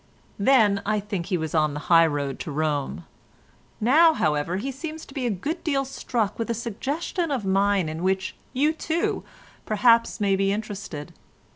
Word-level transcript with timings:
"Then 0.39 0.81
I 0.83 0.99
think 0.99 1.27
he 1.27 1.37
was 1.37 1.53
on 1.53 1.75
the 1.75 1.81
high 1.81 2.07
road 2.07 2.39
to 2.39 2.51
Rome; 2.51 3.05
now, 3.79 4.13
however, 4.15 4.57
he 4.57 4.71
seems 4.71 5.05
to 5.05 5.13
be 5.13 5.27
a 5.27 5.29
good 5.29 5.63
deal 5.63 5.85
struck 5.85 6.39
with 6.39 6.49
a 6.49 6.55
suggestion 6.55 7.29
of 7.29 7.45
mine 7.45 7.87
in 7.87 8.01
which 8.01 8.35
you, 8.51 8.73
too, 8.73 9.23
perhaps 9.63 10.19
may 10.19 10.35
be 10.35 10.51
interested. 10.51 11.13